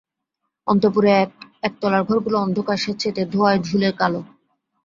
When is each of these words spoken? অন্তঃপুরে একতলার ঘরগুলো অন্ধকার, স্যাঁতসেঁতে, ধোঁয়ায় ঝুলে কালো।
অন্তঃপুরে 0.67 1.11
একতলার 1.63 2.03
ঘরগুলো 2.03 2.37
অন্ধকার, 2.39 2.77
স্যাঁতসেঁতে, 2.77 3.21
ধোঁয়ায় 3.31 3.59
ঝুলে 3.67 3.89
কালো। 3.99 4.21